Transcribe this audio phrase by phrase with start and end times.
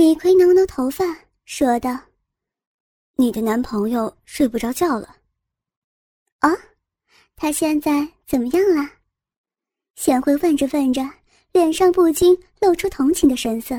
[0.00, 1.04] 李逵挠挠头发，
[1.44, 1.94] 说道
[3.16, 5.14] ：“你的男朋友睡不着觉了。”
[6.40, 6.50] 啊，
[7.36, 8.90] 他现在怎么样了？
[9.96, 11.06] 贤惠问着问着，
[11.52, 13.76] 脸上不禁露出同情的神色。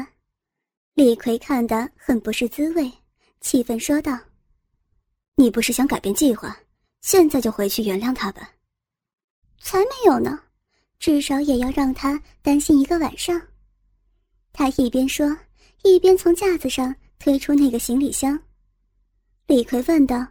[0.94, 2.94] 李逵看得很不是滋味，
[3.40, 4.16] 气愤说道
[5.34, 6.56] ：“你不是想改变计划，
[7.02, 8.48] 现在就回去原谅他吧？”
[9.60, 10.40] 才没有呢，
[11.00, 13.42] 至少也要让他担心一个晚上。
[14.54, 15.36] 他一边说，
[15.84, 18.40] 一边从架子上推出那个行李箱。
[19.48, 20.26] 李逵问道：“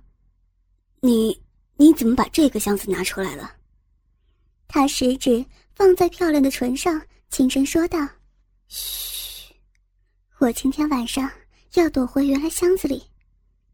[1.01, 1.43] 你
[1.77, 3.55] 你怎么把这个箱子拿出来了？”
[4.69, 5.45] 他食指
[5.75, 7.99] 放在漂亮的唇上，轻声说道
[8.69, 9.55] ：“嘘，
[10.39, 11.31] 我今天晚上
[11.75, 13.03] 要躲回原来箱子里。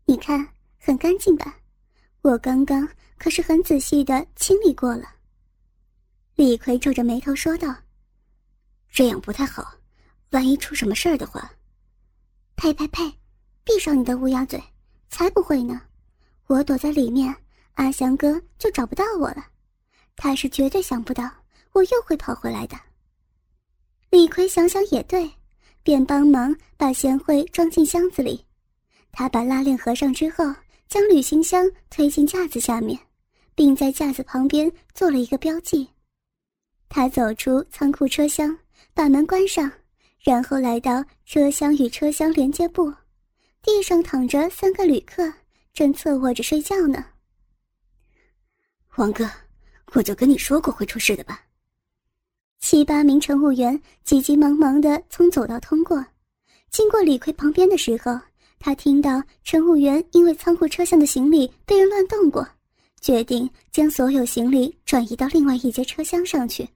[0.07, 0.49] 你看，
[0.79, 1.59] 很干净吧？
[2.23, 5.05] 我刚刚可是很仔细的清理过了。”
[6.35, 7.75] 李逵皱着眉头说道
[8.91, 9.75] ：“这样不太好，
[10.31, 11.53] 万一出什么事儿的话。
[12.57, 13.13] ”“呸呸呸！
[13.65, 14.61] 闭上你的乌鸦嘴！
[15.11, 15.81] 才不会呢！
[16.47, 17.35] 我躲在里面，
[17.75, 19.47] 阿祥哥就找不到我了。”
[20.17, 21.31] 他是绝对想不到
[21.73, 22.77] 我又会跑回来的。
[24.09, 25.31] 李逵想想也对，
[25.83, 28.43] 便帮忙把贤惠装进箱子里。
[29.13, 30.45] 他把拉链合上之后，
[30.89, 32.99] 将旅行箱推进架子下面，
[33.55, 35.87] 并在架子旁边做了一个标记。
[36.89, 38.59] 他走出仓库车厢，
[38.95, 39.71] 把门关上，
[40.23, 42.93] 然后来到车厢与车厢连接部，
[43.63, 45.33] 地上躺着三个旅客，
[45.73, 47.05] 正侧卧着睡觉呢。
[48.97, 49.29] 王哥。
[49.93, 51.47] 我就跟你说过会出事的吧。
[52.59, 56.05] 七八名乘务员急急忙忙的从走道通过，
[56.71, 58.19] 经过李逵旁边的时候，
[58.59, 62.47] 他听到乘务员因为仓库车厢的行李被人乱动过，
[63.01, 66.69] 决定将所有行李转移到另外一节车厢上去。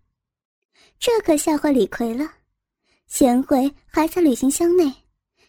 [1.01, 2.31] 这可吓坏李逵了。
[3.11, 4.91] 贤惠还在旅行箱内，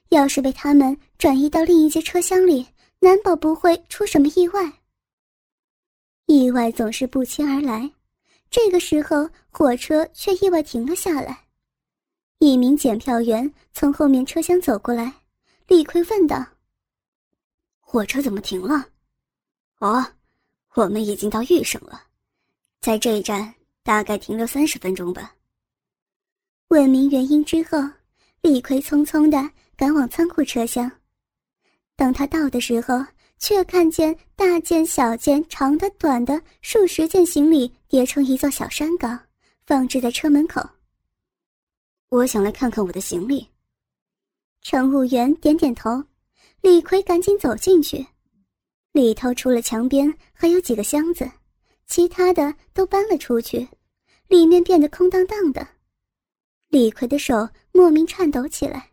[0.09, 2.67] 要是被他们转移到另一节车厢里，
[2.99, 4.73] 难保不会出什么意外。
[6.25, 7.89] 意外总是不期而来，
[8.49, 11.45] 这个时候火车却意外停了下来。
[12.39, 15.13] 一名检票员从后面车厢走过来，
[15.67, 16.43] 李逵问道
[17.79, 18.87] ：“火车怎么停了
[19.77, 20.03] ？”“哦，
[20.73, 22.01] 我们已经到玉省了，
[22.81, 23.53] 在这一站
[23.83, 25.35] 大概停留三十分钟吧。”
[26.71, 27.77] 问明原因之后，
[28.39, 30.89] 李逵匆匆的赶往仓库车厢。
[31.97, 33.05] 当他到的时候，
[33.37, 39.19] 却看见大件、小件、长的、短的数十件行李叠成一座小山岗，
[39.65, 40.61] 放置在车门口。
[42.07, 43.45] 我想来看看我的行李。
[44.61, 46.01] 乘务员点点头，
[46.61, 48.07] 李逵赶紧走进去，
[48.93, 51.29] 里头除了墙边还有几个箱子，
[51.85, 53.67] 其他的都搬了出去，
[54.29, 55.67] 里面变得空荡荡的。
[56.71, 58.91] 李逵的手莫名颤抖起来，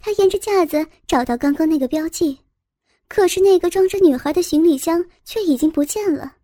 [0.00, 2.38] 他沿着架子找到刚刚那个标记。
[3.06, 6.36] 可是那个装着女孩的行李箱却已经不见了。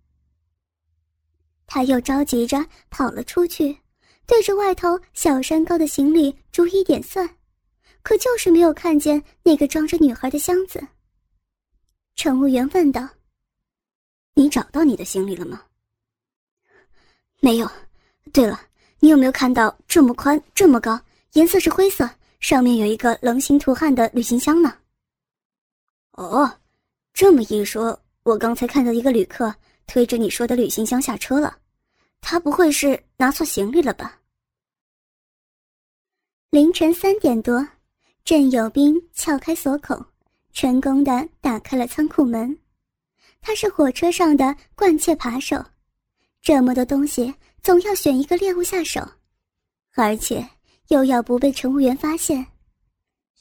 [1.66, 3.76] 他又着急着跑了出去，
[4.26, 7.28] 对着外头小山高的行李逐一点算，
[8.02, 10.86] 可就是没有看见那个装着女孩的箱子。
[12.14, 13.08] 乘务员问道
[14.34, 15.64] ：“你找到你的行李了吗
[17.40, 17.68] ？”“没有。
[18.32, 18.60] 对了，
[19.00, 21.00] 你有没有看到这么宽、这么高、
[21.32, 24.72] 颜色是灰色、上面有一个棱形图案的旅行箱呢？”
[26.12, 26.58] 哦，
[27.12, 29.54] 这么一说，我刚才看到一个旅客
[29.86, 31.56] 推着你说的旅行箱下车了，
[32.20, 34.18] 他不会是拿错行李了吧？
[36.50, 37.66] 凌晨三点多，
[38.24, 40.04] 郑有兵撬开锁孔，
[40.52, 42.58] 成功的打开了仓库门。
[43.40, 45.64] 他是火车上的惯窃扒手，
[46.42, 49.00] 这么多东西，总要选一个猎物下手，
[49.94, 50.48] 而且
[50.88, 52.46] 又要不被乘务员发现。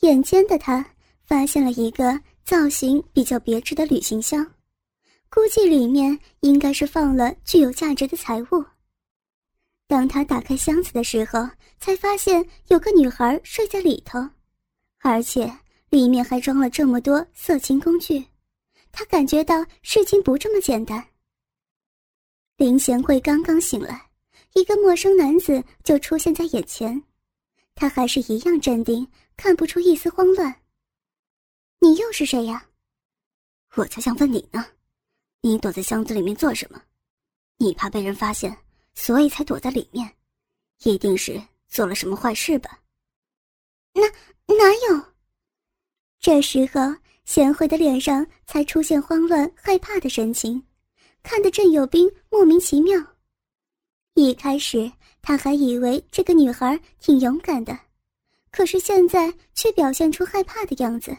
[0.01, 0.85] 眼尖的他
[1.23, 2.19] 发现了一个。
[2.45, 4.43] 造型比较别致的旅行箱，
[5.29, 8.65] 估计里面应该是放了具有价值的财物。
[9.85, 11.47] 当他打开箱子的时候，
[11.79, 14.19] 才发现有个女孩睡在里头，
[15.01, 18.25] 而且里面还装了这么多色情工具。
[18.91, 21.05] 他感觉到事情不这么简单。
[22.57, 24.08] 林贤惠刚刚醒来，
[24.59, 27.01] 一个陌生男子就出现在眼前，
[27.75, 29.07] 他还是一样镇定，
[29.37, 30.53] 看不出一丝慌乱。
[31.79, 32.67] 你又是谁呀？
[33.75, 34.65] 我才想问你呢，
[35.39, 36.81] 你躲在箱子里面做什么？
[37.57, 38.57] 你怕被人发现，
[38.93, 40.13] 所以才躲在里面，
[40.83, 42.81] 一定是做了什么坏事吧？
[43.93, 44.01] 哪
[44.45, 45.01] 哪有？
[46.19, 46.81] 这时候，
[47.23, 50.61] 贤惠的脸上才出现慌乱、害怕的神情，
[51.23, 53.01] 看得郑有兵莫名其妙。
[54.13, 54.91] 一开始
[55.21, 57.77] 他还以为这个女孩挺勇敢的，
[58.51, 61.15] 可是现在却表现出害怕的样子。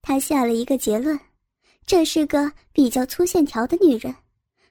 [0.00, 1.18] 他下了一个结论：
[1.84, 4.14] 这是个比较粗线条的女人，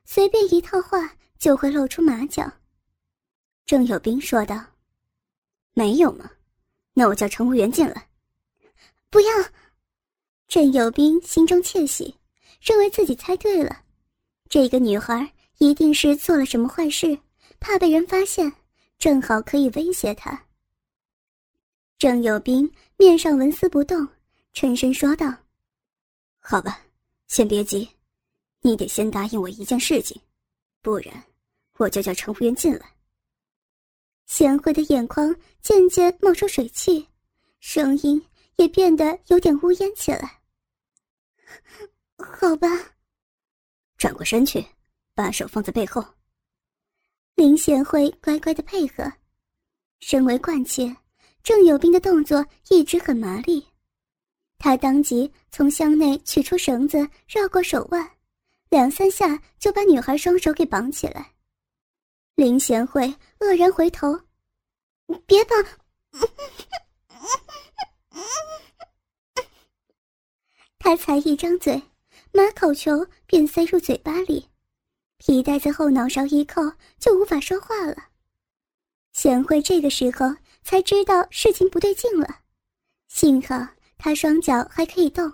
[0.05, 2.51] 随便一套话就会露出马脚。
[3.65, 4.63] 郑有斌说道
[5.73, 6.31] ：“没有吗？
[6.93, 8.07] 那我叫乘务员进来。”
[9.11, 9.31] 不要。
[10.47, 12.15] 郑有斌心中窃喜，
[12.61, 13.83] 认为自己猜对了，
[14.49, 17.17] 这个女孩一定是做了什么坏事，
[17.59, 18.51] 怕被人发现，
[18.97, 20.45] 正好可以威胁他。
[21.97, 24.07] 郑有斌面上纹丝不动，
[24.53, 25.33] 沉声说道
[26.37, 26.79] ：“好吧，
[27.27, 27.89] 先别急，
[28.61, 30.21] 你得先答应我一件事情，
[30.81, 31.23] 不然
[31.77, 32.93] 我就叫乘务员进来。”
[34.27, 37.07] 贤惠的眼眶渐渐冒出水汽，
[37.59, 38.23] 声音
[38.57, 40.39] 也变得有点呜咽起来。
[42.17, 42.67] 好吧，
[43.97, 44.63] 转过身去，
[45.17, 46.05] 把手放在背后。
[47.33, 49.11] 林贤惠乖乖的配合。
[49.99, 50.95] 身为惯妾，
[51.41, 53.67] 郑有斌的动作一直很麻利。
[54.59, 58.07] 他当即从箱内取出绳子，绕过手腕，
[58.69, 61.33] 两三下就把女孩双手给绑起来。
[62.35, 64.21] 林贤惠愕然回头
[65.25, 65.65] ：“别绑！”
[70.77, 71.81] 他才一张嘴，
[72.31, 74.47] 马口球便塞入嘴巴里，
[75.27, 76.61] 皮带在后脑勺一扣，
[76.97, 77.97] 就无法说话了。
[79.11, 80.33] 贤惠这个时候
[80.63, 82.29] 才知道事情不对劲了，
[83.09, 85.29] 幸好他双脚还可以动，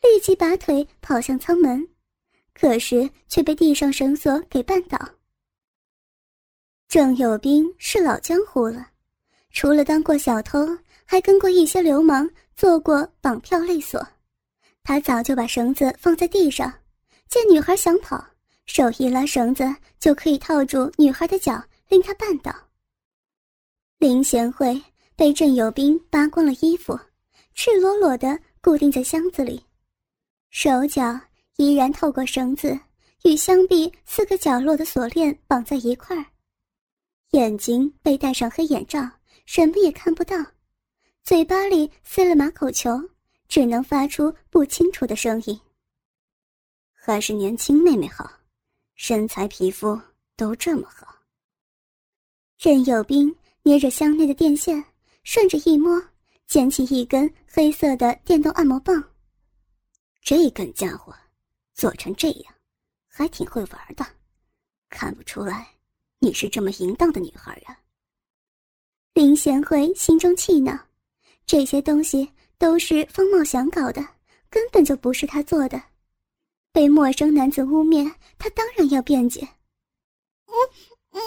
[0.00, 1.86] 立即拔腿跑向舱门，
[2.54, 4.98] 可是却被地上绳索给绊倒。
[6.88, 8.88] 郑有兵是老江湖了，
[9.50, 10.66] 除了当过小偷，
[11.04, 12.26] 还跟过一些流氓
[12.56, 14.02] 做过绑票勒索。
[14.82, 16.72] 他早就把绳子放在地上，
[17.28, 18.26] 见女孩想跑，
[18.68, 19.64] 手一拉绳子
[19.98, 22.54] 就可以套住女孩的脚，令她绊倒。
[23.98, 24.80] 林贤惠
[25.16, 26.96] 被郑有兵扒光了衣服，
[27.54, 29.60] 赤裸裸的固定在箱子里，
[30.50, 31.18] 手脚
[31.56, 32.78] 依然透过绳子
[33.24, 36.24] 与箱壁四个角落的锁链绑在一块儿，
[37.32, 39.00] 眼睛被戴上黑眼罩，
[39.44, 40.36] 什么也看不到，
[41.24, 42.96] 嘴巴里塞了马口球。
[43.48, 45.58] 只能发出不清楚的声音。
[46.92, 48.30] 还是年轻妹妹好，
[48.98, 49.98] 身材皮肤
[50.36, 51.16] 都这么好。
[52.58, 54.84] 任有兵捏着箱内的电线，
[55.24, 55.98] 顺着一摸，
[56.46, 59.02] 捡起一根黑色的电动按摩棒。
[60.20, 61.14] 这根家伙
[61.72, 62.54] 做成这样，
[63.06, 64.04] 还挺会玩的，
[64.90, 65.66] 看不出来
[66.18, 67.78] 你是这么淫荡的女孩啊。
[69.14, 70.78] 林贤惠心中气恼，
[71.46, 72.30] 这些东西。
[72.60, 74.04] 都是方茂祥搞的，
[74.50, 75.80] 根本就不是他做的。
[76.72, 79.40] 被陌生男子污蔑，他当然要辩解。
[80.46, 80.54] 嗯
[81.12, 81.20] 嗯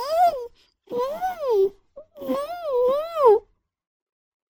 [0.89, 0.97] 嗯
[2.21, 2.35] 嗯嗯，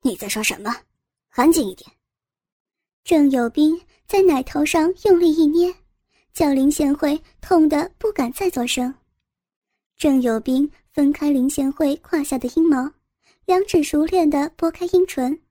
[0.02, 0.76] 你在说什么？
[1.30, 1.90] 安静一点。
[3.04, 5.74] 郑有斌在奶头上用力一捏，
[6.34, 8.94] 叫林贤惠痛得不敢再作声。
[9.98, 12.92] 郑有斌分开林贤惠胯下的阴毛，
[13.46, 15.42] 两指熟练地拨开阴唇。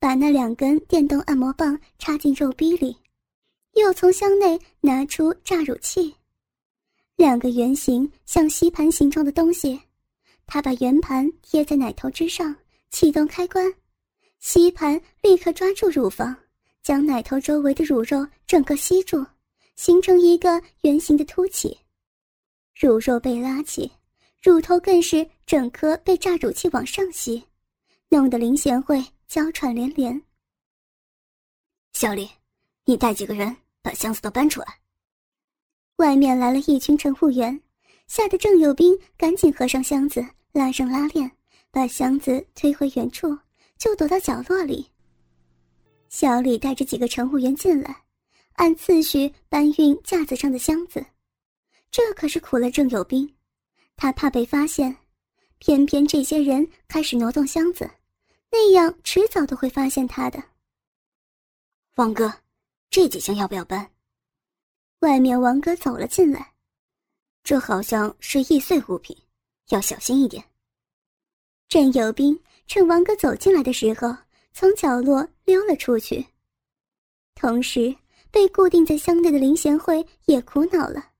[0.00, 2.96] 把那两根电动按摩棒插进肉壁里，
[3.74, 6.14] 又从箱内拿出榨乳器，
[7.16, 9.80] 两个圆形像吸盘形状的东西。
[10.46, 12.54] 他把圆盘贴在奶头之上，
[12.90, 13.72] 启动开关，
[14.40, 16.36] 吸盘立刻抓住乳房，
[16.82, 19.24] 将奶头周围的乳肉整个吸住，
[19.76, 21.78] 形成一个圆形的凸起。
[22.74, 23.90] 乳肉被拉起，
[24.42, 27.44] 乳头更是整颗被榨乳器往上吸，
[28.08, 29.04] 弄得林贤惠。
[29.28, 30.22] 娇喘连连。
[31.92, 32.26] 小李，
[32.88, 34.78] 你带几个人把箱子都搬出来。
[35.96, 37.60] 外面来了一群乘务员，
[38.06, 41.30] 吓得郑有兵赶紧合上箱子，拉上拉链，
[41.70, 43.38] 把箱子推回原处，
[43.76, 44.90] 就躲到角落里。
[46.08, 48.04] 小李带着几个乘务员进来，
[48.54, 51.04] 按次序搬运架子上的箱子。
[51.90, 53.30] 这可是苦了郑有兵，
[53.96, 54.96] 他怕被发现，
[55.58, 57.90] 偏偏这些人开始挪动箱子。
[58.50, 60.42] 那样迟早都会发现他的。
[61.96, 62.32] 王哥，
[62.90, 63.90] 这几箱要不要搬？
[65.00, 66.54] 外面王哥走了进来，
[67.44, 69.16] 这好像是易碎物品，
[69.68, 70.42] 要小心一点。
[71.68, 74.16] 郑有兵趁王哥走进来的时候，
[74.52, 76.26] 从角落溜了出去。
[77.34, 77.94] 同时，
[78.30, 81.10] 被固定在箱内的林贤惠也苦恼了，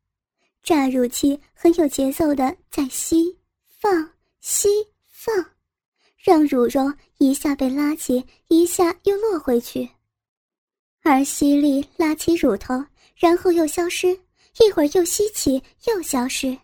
[0.62, 4.10] 榨乳器很有节奏的在吸、放、
[4.40, 4.68] 吸、
[5.06, 5.32] 放。
[6.16, 9.88] 让乳肉一下被拉起，一下又落回去，
[11.10, 12.84] 而吸力拉起乳头，
[13.16, 14.08] 然后又消失，
[14.60, 16.56] 一会儿又吸起又消失，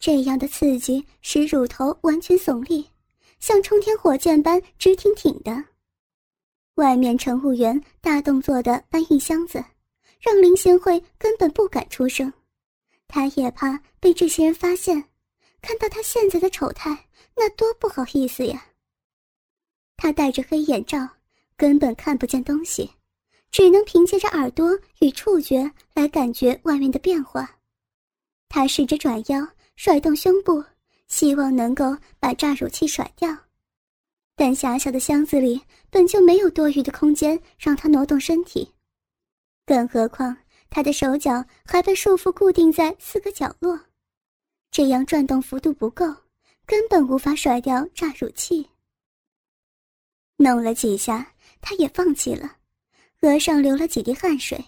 [0.00, 2.84] 这样的刺激使乳头完全耸立，
[3.38, 5.64] 像冲天火箭般直挺挺的。
[6.74, 9.64] 外面乘务员大动作的搬运箱子，
[10.18, 12.32] 让林贤惠根本不敢出声。
[13.06, 15.04] 她也怕被这些人发现，
[15.62, 18.66] 看到她现在的丑态，那多不好意思呀。
[19.96, 21.08] 她戴着黑眼罩，
[21.56, 22.90] 根本看不见东西，
[23.50, 27.58] 只能凭借着耳朵与触觉来感觉外面的变化。
[28.48, 30.64] 她试着转腰，甩动胸部。
[31.08, 33.36] 希望能够把炸乳器甩掉，
[34.36, 38.72] 但狭小的箱子里本就没有多余的空间让他挪动身体，
[39.66, 40.36] 更何况
[40.68, 43.76] 他的手脚还被束缚固定在四个角落，
[44.70, 46.06] 这样转动幅度不够，
[46.64, 48.70] 根本无法甩掉炸乳器。
[50.36, 52.58] 弄了几下，他也放弃了，
[53.22, 54.62] 额上流了几滴汗水，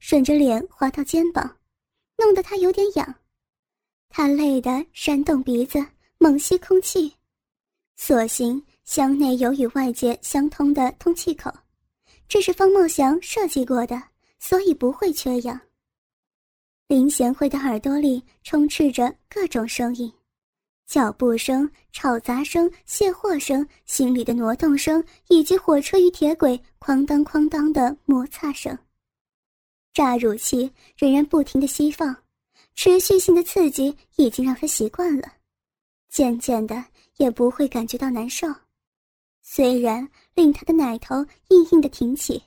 [0.00, 1.58] 顺着脸滑到肩膀，
[2.18, 3.14] 弄得他有点痒。
[4.08, 5.84] 他累得扇动鼻子，
[6.18, 7.12] 猛吸空气。
[7.94, 11.52] 所幸箱内有与外界相通的通气口，
[12.26, 14.02] 这是方茂祥设计过的，
[14.40, 15.60] 所以不会缺氧。
[16.88, 20.12] 林贤惠的耳朵里充斥着各种声音：
[20.92, 28.78] 脚步声、吵杂声、卸货声、行李的挪动声，以及火车与铁轨哐当哐当的摩擦声。
[29.94, 32.14] 炸乳器仍然不停的吸放。
[32.74, 35.32] 持续性的刺激已经让他习惯了，
[36.10, 36.84] 渐渐的
[37.16, 38.46] 也不会感觉到难受。
[39.40, 42.42] 虽然令他的奶头硬硬的挺起，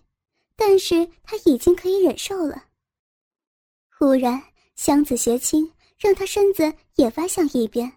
[0.55, 2.65] 但是他已经可以忍受了。
[3.97, 4.39] 忽然，
[4.75, 7.91] 箱子斜倾，让他身子也歪向一边。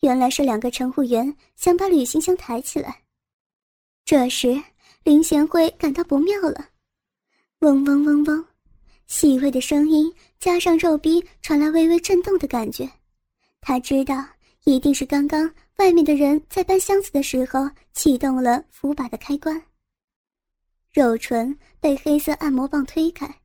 [0.00, 3.02] 原来是两个乘务员想把旅行箱抬起来。
[4.04, 4.62] 这时，
[5.02, 6.68] 林贤惠感到不妙了，
[7.60, 8.44] 嗡嗡嗡嗡。
[9.06, 12.88] 细微的声音加上肉壁传来微微震动的感觉，
[13.60, 14.24] 他知道
[14.64, 19.62] 一定是刚刚外面的人在搬箱子的时候启动了扶把的开关。
[20.92, 23.40] 肉唇被黑色按摩棒推开，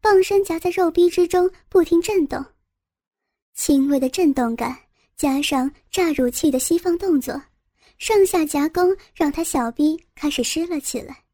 [0.00, 2.44] 棒身夹在肉壁之中不停震动，
[3.54, 4.76] 轻微的震动感
[5.18, 7.42] 加上炸乳器的吸放动作，
[7.98, 11.24] 上下夹攻让他小臂开始湿了起来，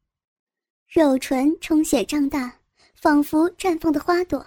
[0.89, 2.53] 肉唇充血胀大。
[2.95, 4.43] 仿佛绽放的花朵，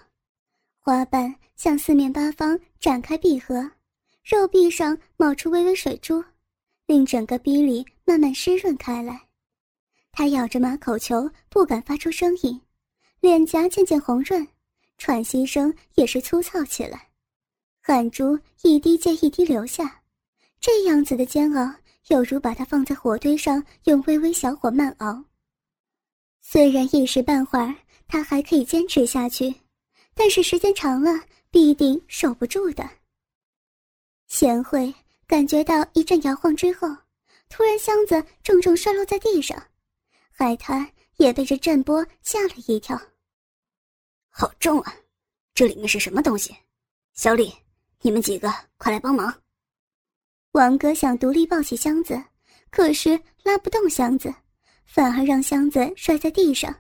[0.81, 3.71] 花瓣向四面八方展开闭合，
[4.25, 6.25] 肉壁上冒出微微水珠，
[6.87, 9.29] 令整个壁里慢慢湿润开来。
[10.11, 12.61] 他咬着马口球，不敢发出声音，
[13.21, 14.45] 脸颊渐渐红润，
[14.97, 17.08] 喘息声也是粗糙起来，
[17.89, 20.03] 汗珠一滴接一滴流下。
[20.61, 21.75] 这样子的煎熬，
[22.09, 25.25] 犹如把它放在火堆上，用微微小火慢熬。
[26.43, 27.75] 虽然一时半会儿。
[28.11, 29.55] 他还可以坚持下去，
[30.15, 31.11] 但是时间长了
[31.51, 32.89] 必定守不住的。
[34.29, 34.95] 贤惠
[35.27, 36.89] 感觉到一阵摇晃之后，
[37.51, 39.63] 突然箱子重重摔落在地上，
[40.31, 42.99] 海滩也被这震波吓了一跳。
[44.31, 44.97] 好重啊！
[45.53, 46.57] 这里面是什么东西？
[47.13, 47.53] 小李，
[48.01, 49.33] 你们几个快来帮忙！
[50.53, 52.23] 王哥想独立抱起箱子，
[52.71, 54.33] 可是拉不动箱子，
[54.87, 56.75] 反而让箱子摔在地上。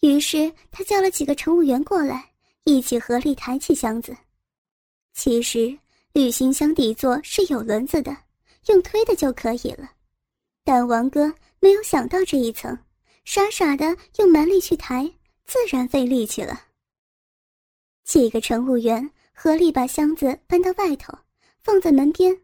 [0.00, 2.32] 于是他叫了几个乘务员过来，
[2.64, 4.16] 一起合力抬起箱子。
[5.12, 5.76] 其实
[6.12, 8.16] 旅行箱底座是有轮子的，
[8.66, 9.90] 用推的就可以了。
[10.64, 12.76] 但王哥没有想到这一层，
[13.24, 15.10] 傻傻的用蛮力去抬，
[15.44, 16.66] 自然费力气了。
[18.04, 21.16] 几个乘务员合力把箱子搬到外头，
[21.62, 22.36] 放在门边。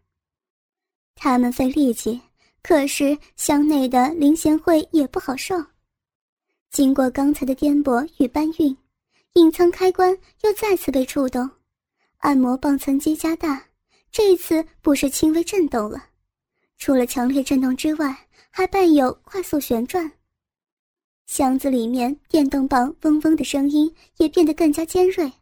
[1.16, 2.20] 他们费力气，
[2.62, 5.56] 可是箱内的林贤惠也不好受。
[6.70, 8.76] 经过刚才的颠簸与搬运，
[9.32, 11.50] 隐藏开关又再次被触动，
[12.18, 13.66] 按摩棒层级加大，
[14.12, 16.00] 这一次不是轻微震动了，
[16.78, 18.16] 除了强烈震动之外，
[18.50, 20.08] 还伴有快速旋转。
[21.26, 25.32] 箱子里面电动棒嗡嗡的声音也变得更加尖锐，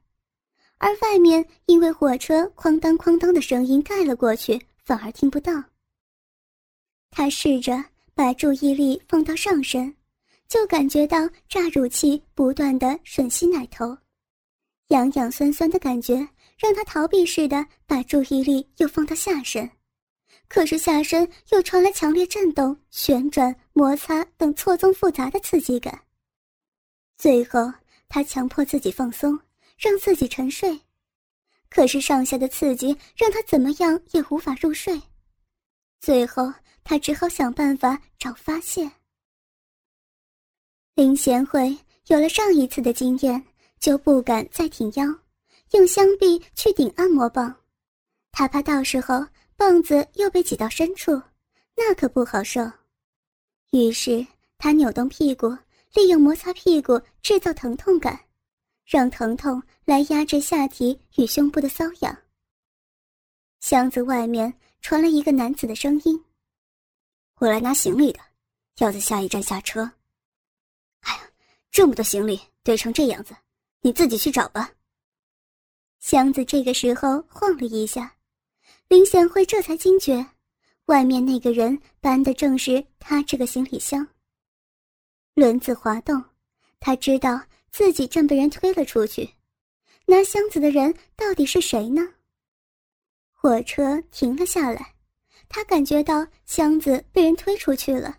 [0.82, 5.52] 而外面因为火车哐当哐当的声音盖了过去，反而听不到。
[7.08, 7.84] 他试着
[8.14, 9.94] 把注意力放到上身。
[10.48, 13.96] 就感觉到炸乳器不断的吮吸奶头，
[14.88, 19.70] 痒痒酸酸的感觉让他逃避似的把注意力又放到下身，
[20.48, 26.02] 可是下身又传来强烈震动、旋转、摩擦等错综复杂的刺激感。
[27.16, 27.72] 最后，
[28.06, 29.40] 他强迫自己放松，
[29.82, 30.80] 让自己沉睡，
[31.68, 35.02] 可是上下的刺激让他怎么样也无法入睡。
[35.98, 36.52] 最后，
[36.84, 38.88] 他只好想办法找发泄。
[40.94, 43.44] 林贤惠有了上一次的经验，
[43.80, 45.04] 就不敢再挺腰，
[45.72, 47.52] 用香臂去顶按摩棒。
[48.30, 51.20] 他怕到时候棒子又被挤到深处，
[51.76, 52.60] 那可不好受。
[53.72, 54.24] 于是
[54.58, 55.48] 他扭动屁股，
[55.94, 58.20] 利用摩擦屁股制造疼痛感，
[58.84, 62.16] 让疼痛来压制下体与胸部的瘙痒。
[63.60, 66.24] 箱子外面传来一个男子的声音
[67.38, 68.20] ：“我来拿行李的，
[68.78, 69.90] 要在下一站下车。”
[71.02, 71.30] 哎呀，
[71.70, 73.34] 这么多行李堆成这样子，
[73.80, 74.70] 你自己去找吧。
[76.00, 78.16] 箱子这个时候晃了一下，
[78.88, 80.26] 林贤惠这才惊觉。
[80.86, 84.06] 外面那个人搬的正是他这个行李箱。
[85.34, 86.22] 轮子滑动，
[86.80, 87.40] 他知道
[87.72, 89.28] 自己正被人推了出去。
[90.06, 92.06] 拿箱子的人到底是谁呢？
[93.32, 94.94] 火车停了下来，
[95.48, 98.18] 他感觉到箱子被人推出去了，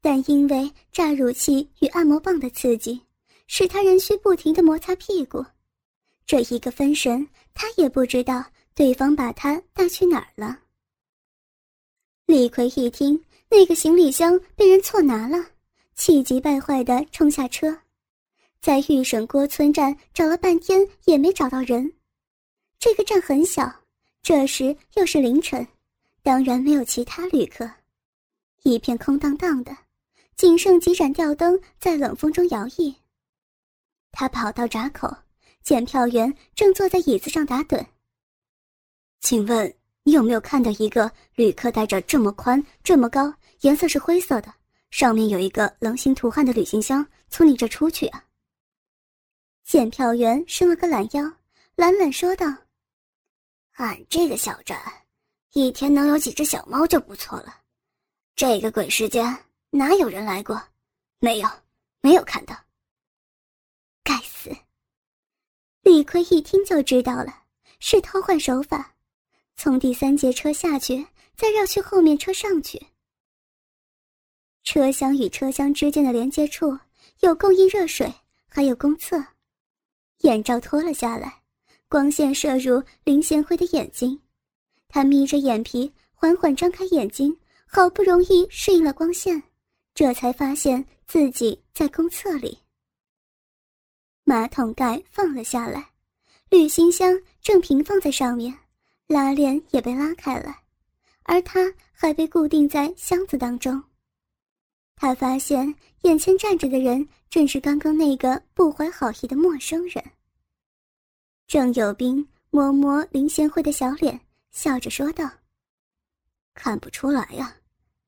[0.00, 3.00] 但因为炸乳器与按摩棒的刺激，
[3.46, 5.44] 使他仍需不停的摩擦屁股。
[6.26, 10.60] 这一个分神，他也不知道对方把他带去哪儿了。
[12.26, 15.38] 李逵一听，那个行李箱被人错拿了，
[15.94, 17.78] 气急败坏的冲下车，
[18.60, 21.92] 在玉省郭村站找了半天也没找到人。
[22.78, 23.72] 这个站很小，
[24.22, 25.66] 这时又是凌晨，
[26.22, 27.70] 当然没有其他旅客，
[28.62, 29.76] 一片空荡荡的，
[30.36, 32.94] 仅剩几盏吊灯在冷风中摇曳。
[34.12, 35.14] 他跑到闸口，
[35.62, 37.84] 检票员正坐在椅子上打盹。
[39.20, 39.74] 请问？
[40.08, 44.54] 你有没有看到一个旅客带着这么宽、这么高、颜色是灰色的，
[44.92, 48.22] 上面有一个棱形图案的旅行箱从你这出去啊？
[49.66, 51.24] 检票员伸了个懒腰，
[51.74, 52.46] 懒懒说道
[53.74, 54.80] ：“俺这个小站，
[55.54, 57.62] 一天能有几只小猫就不错了。
[58.36, 59.36] 这个鬼时间
[59.70, 60.62] 哪有人来过？
[61.18, 61.48] 没有，
[62.00, 62.56] 没有看到。
[64.04, 64.54] 该死！”
[65.82, 67.42] 李逵一听就知道了，
[67.80, 68.94] 是偷换手法。
[69.56, 71.04] 从第三节车下去，
[71.34, 72.80] 再绕去后面车上去。
[74.62, 76.78] 车厢与车厢之间的连接处
[77.18, 78.14] 有供应热水，
[78.48, 79.20] 还有公厕。
[80.20, 81.42] 眼罩脱了下来，
[81.88, 84.20] 光线射入林贤惠的眼睛，
[84.88, 89.42] 他眯着眼皮，缓缓张开眼睛，好不容易适应了光线，
[89.94, 92.58] 这才发现自己在公厕里。
[94.24, 95.90] 马桶盖放了下来，
[96.50, 98.56] 旅行箱正平放在上面。
[99.08, 100.52] 拉链也被拉开了，
[101.22, 103.80] 而他还被固定在箱子当中。
[104.96, 110.04] 他发现眼前站着的人正是刚刚那个不怀好意的陌生人。
[111.46, 115.30] 郑有斌摸摸林贤惠的小脸，笑着说道
[116.54, 117.56] ：“看不出来呀，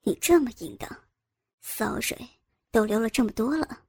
[0.03, 0.89] 你这么淫荡，
[1.61, 2.17] 骚水
[2.71, 3.85] 都流了这么多了。”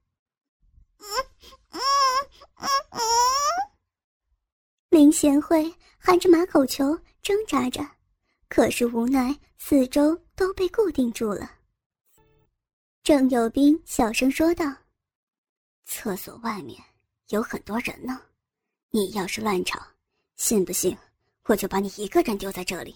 [4.89, 5.73] 林贤惠。
[6.01, 7.85] 含着马口球挣扎着，
[8.47, 11.57] 可是无奈四周都被固定住了。
[13.03, 14.65] 郑有斌小声说道
[15.89, 16.79] ：“厕所外面
[17.29, 18.21] 有很多人呢，
[18.91, 19.81] 你要是乱吵，
[20.35, 20.95] 信不信
[21.45, 22.95] 我就把你一个人丢在这里？”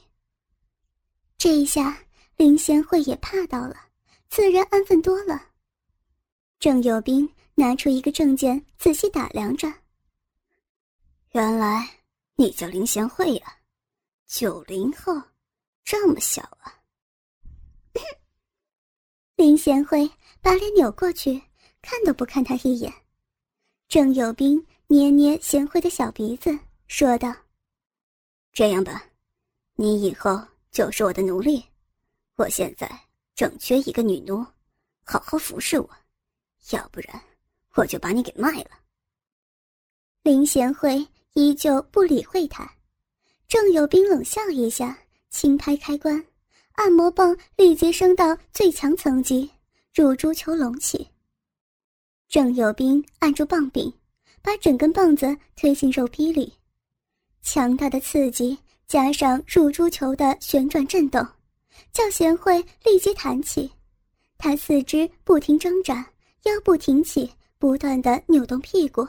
[1.35, 1.97] 这一下
[2.37, 3.75] 林贤惠也怕到了，
[4.29, 5.49] 自然安分多了。
[6.59, 9.67] 郑有兵拿出一个证件，仔细打量着，
[11.31, 11.99] 原来。
[12.35, 13.57] 你叫林贤惠呀，
[14.25, 15.21] 九零后，
[15.83, 16.81] 这么小啊！
[19.37, 20.09] 林贤惠
[20.41, 21.39] 把脸扭过去，
[21.83, 22.91] 看都不看他一眼。
[23.87, 27.31] 郑有斌捏捏贤惠的小鼻子，说道
[28.51, 29.05] ：“这样吧，
[29.75, 30.41] 你以后
[30.71, 31.63] 就是我的奴隶。
[32.37, 32.89] 我现在
[33.35, 34.43] 正缺一个女奴，
[35.03, 35.89] 好好服侍我，
[36.71, 37.21] 要不然
[37.75, 38.71] 我就把你给卖了。”
[40.23, 41.07] 林贤惠。
[41.35, 42.71] 依旧不理会他，
[43.47, 44.95] 郑有斌冷笑一下，
[45.31, 46.23] 轻拍开关，
[46.73, 49.49] 按摩棒立即升到最强层级，
[49.95, 51.09] 入珠球隆起。
[52.33, 53.93] 郑有兵按住棒柄，
[54.41, 56.51] 把整根棒子推进肉壁里，
[57.43, 61.23] 强大的刺激加上入珠球的旋转震动，
[61.91, 63.71] 叫贤惠立即弹起，
[64.39, 66.11] 他四肢不停挣扎，
[66.45, 69.07] 腰部挺起，不断的扭动屁股。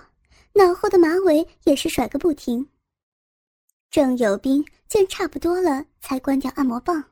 [0.52, 2.68] 脑后的马尾也是甩个不停。
[3.90, 7.02] 郑有兵见差不多了，才关掉按摩棒。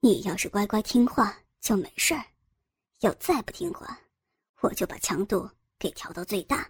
[0.00, 2.22] 你要是乖乖听话就没事儿，
[3.00, 3.98] 要再不听话，
[4.60, 6.68] 我就把强度给调到最大。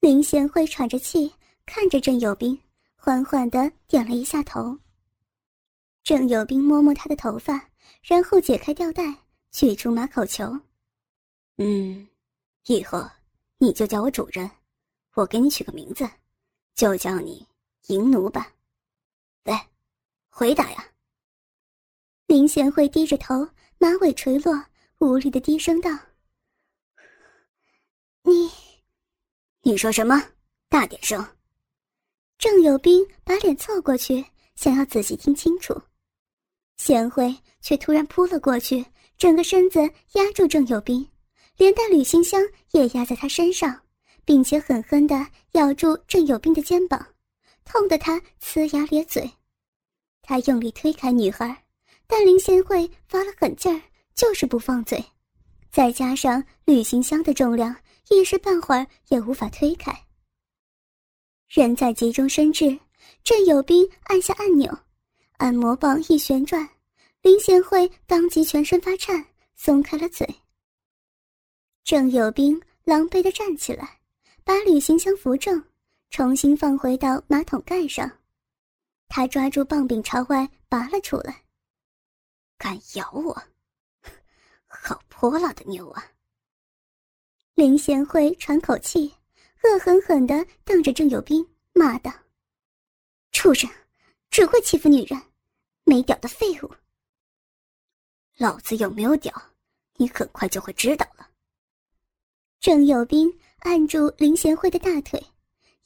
[0.00, 1.32] 林贤惠喘着气
[1.66, 2.58] 看着郑有兵，
[2.96, 4.78] 缓缓的点了一下头。
[6.02, 7.68] 郑有兵摸摸他的头发，
[8.02, 9.14] 然后解开吊带，
[9.52, 10.58] 取出马口球。
[11.56, 12.08] 嗯，
[12.66, 13.08] 以后。
[13.62, 14.50] 你就叫我主人，
[15.12, 16.08] 我给你取个名字，
[16.74, 17.46] 就叫你
[17.88, 18.54] 淫奴吧。
[19.44, 19.54] 喂，
[20.30, 20.82] 回答呀！
[22.26, 24.64] 林贤惠低着头，马尾垂落，
[24.96, 25.90] 无力的低声道
[28.30, 28.50] ：“你，
[29.62, 30.22] 你说什么？
[30.68, 31.26] 大点声。”
[32.38, 35.74] 郑有兵把脸凑过去，想要仔细听清楚，
[36.76, 38.84] 贤惠却突然扑了过去，
[39.18, 39.80] 整个身子
[40.12, 41.06] 压住郑有兵，
[41.56, 42.40] 连带旅行箱
[42.70, 43.82] 也压在他身上，
[44.24, 47.04] 并且狠狠地咬住郑有兵的肩膀，
[47.64, 49.30] 痛得他呲牙咧嘴。
[50.22, 51.64] 他用力推开女孩。
[52.12, 53.80] 但林贤惠发了狠劲儿，
[54.16, 55.00] 就是不放嘴，
[55.70, 57.72] 再加上旅行箱的重量，
[58.10, 60.06] 一时半会儿也无法推开。
[61.48, 62.78] 人在急中生智，
[63.22, 64.76] 郑有兵按下按钮，
[65.38, 66.68] 按摩棒一旋转，
[67.22, 70.28] 林贤惠当即全身发颤，松开了嘴。
[71.84, 74.00] 郑有兵狼狈地站起来，
[74.42, 75.64] 把旅行箱扶正，
[76.10, 78.10] 重新放回到马桶盖上，
[79.08, 81.44] 他抓住棒柄朝外拔了出来。
[82.58, 83.40] 敢咬我，
[84.66, 86.04] 好泼辣的妞啊！
[87.60, 89.12] 林贤惠喘口气，
[89.64, 92.10] 恶狠狠地瞪着郑有兵，骂道
[93.32, 93.68] ：“畜生，
[94.30, 95.20] 只会欺负女人，
[95.84, 96.70] 没屌的废物！
[98.38, 99.30] 老子有没有屌，
[99.96, 101.28] 你很快就会知道了。”
[102.60, 105.22] 郑有兵按住林贤惠的大腿，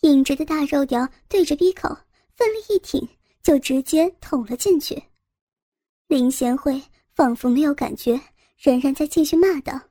[0.03, 1.89] 硬直的大肉屌对着鼻口，
[2.37, 3.05] 奋力一挺，
[3.43, 5.03] 就直接捅了进去。
[6.07, 6.81] 林贤惠
[7.17, 8.21] 仿佛没有感觉，
[8.59, 9.89] 仍然在继续骂道：“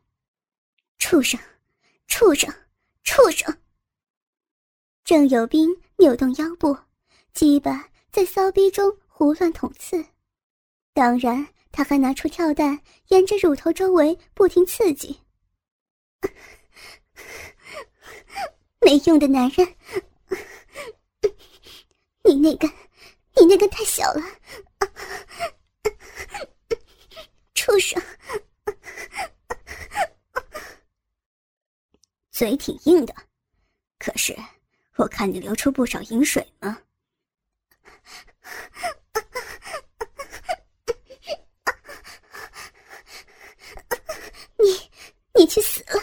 [0.98, 1.38] 畜生，
[2.08, 2.54] 畜生，
[3.04, 3.58] 畜生！”
[5.04, 6.78] 郑有兵扭动腰部，
[7.34, 10.06] 鸡巴在骚逼中胡乱捅刺，
[10.94, 15.20] 当然他还拿出跳蛋，沿着乳头周围不停刺激。
[18.80, 19.76] 没用的男人，
[22.24, 22.68] 你那个，
[23.36, 24.24] 你那个太小了。
[27.54, 28.02] 畜生，
[32.34, 33.14] 嘴挺硬的，
[34.00, 34.36] 可是
[34.96, 36.82] 我看你流出不少饮水吗。
[44.58, 44.90] 你，
[45.36, 46.02] 你去死了！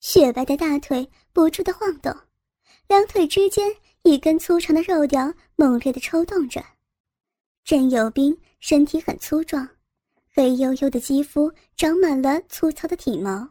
[0.00, 2.12] 雪白的大腿不住的晃动，
[2.88, 6.64] 两腿之间一根粗长的肉条猛烈的抽动着。
[7.62, 9.68] 郑有斌身体很粗壮，
[10.32, 13.48] 黑黝黝的肌肤长满了粗糙的体毛，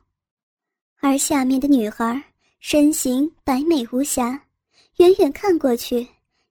[0.99, 2.21] 而下面的女孩
[2.59, 4.41] 身形白美无瑕，
[4.97, 6.07] 远远看过去，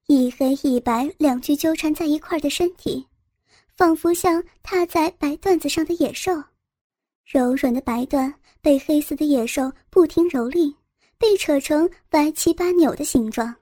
[0.07, 3.07] 一黑一白两具纠缠在一块的身体，
[3.77, 6.33] 仿佛像踏在白缎子上的野兽。
[7.25, 10.75] 柔软的白缎被黑色的野兽不停蹂躏，
[11.19, 13.55] 被扯成歪七八扭的形状。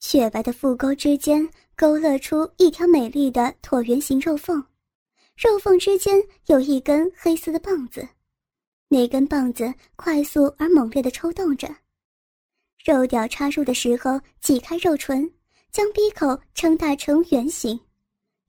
[0.00, 1.48] 雪白的腹沟之间。
[1.76, 4.64] 勾勒出一条美丽的椭圆形肉缝，
[5.36, 8.08] 肉缝之间有一根黑色的棒子，
[8.88, 11.68] 那根棒子快速而猛烈地抽动着。
[12.84, 15.28] 肉屌插入的时候，挤开肉唇，
[15.72, 17.76] 将鼻口撑大成圆形；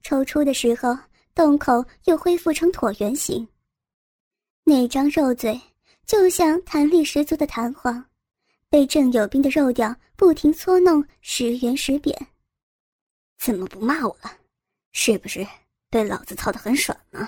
[0.02, 0.96] 抽出的时候，
[1.34, 3.46] 洞口又恢复成椭圆形。
[4.62, 5.60] 那张肉嘴
[6.04, 8.04] 就像弹力十足的弹簧，
[8.68, 12.14] 被郑有斌的肉屌不停搓弄，时圆时扁。
[13.38, 14.32] 怎么不骂我了？
[14.92, 15.46] 是不是
[15.96, 17.26] 被老子操得很爽呢？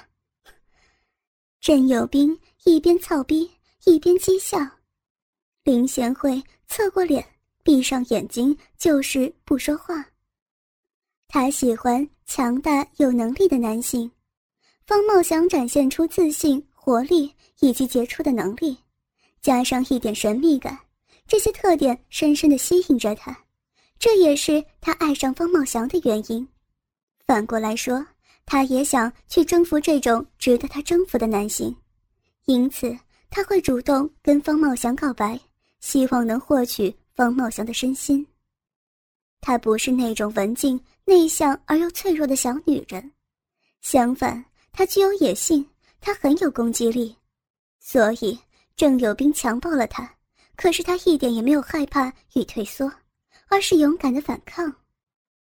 [1.59, 3.51] 郑有兵一边操逼
[3.87, 4.59] 一边讥笑，
[5.65, 7.27] 林贤惠侧过脸，
[7.63, 10.05] 闭上眼睛，就是不说话。
[11.29, 14.11] 他喜欢强大有能力的男性，
[14.87, 18.77] 方茂祥展现出自信、活力以及杰出的能力，
[19.41, 20.79] 加上一点神秘感，
[21.27, 23.35] 这些特点深深的吸引着他。
[23.99, 26.47] 这也是他爱上方茂祥的原因。
[27.27, 28.07] 反过来说，
[28.51, 31.77] 他也想去征服这种值得他征服的男性，
[32.47, 32.97] 因此
[33.29, 35.39] 他会主动跟方茂祥告白，
[35.81, 38.27] 希望能获取方茂祥的身心。
[39.43, 43.13] 她不是那种文静、内向而又脆弱的小女人，
[43.83, 45.63] 相反，她具有野性，
[46.01, 47.15] 她很有攻击力，
[47.79, 48.39] 所以
[48.77, 50.11] 郑有兵强暴了她，
[50.57, 52.91] 可是她一点也没有害怕与退缩。
[53.51, 54.75] 而是勇敢的反抗。